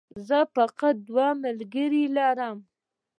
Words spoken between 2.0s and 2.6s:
لرم